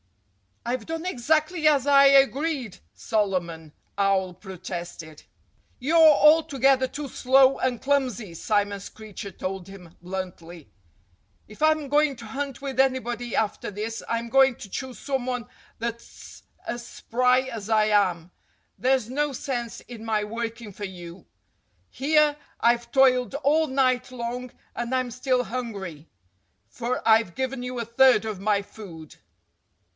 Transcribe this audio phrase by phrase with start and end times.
[0.65, 5.23] "I've done exactly as I agreed!" Solomon Owl protested.
[5.79, 10.69] "You're altogether too slow and clumsy," Simon Screecher told him bluntly.
[11.47, 16.43] "If I'm going to hunt with anybody after this I'm going to choose someone that's
[16.65, 18.31] as spry as I am.
[18.79, 21.25] There's no sense in my working for you.
[21.89, 26.07] Here I've toiled all night long and I'm still hungry,
[26.67, 29.17] for I've given you a third of my food."